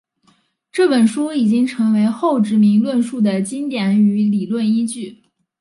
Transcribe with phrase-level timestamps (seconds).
[0.71, 5.21] 这本书已经成为后殖民论述的经典与理论依据。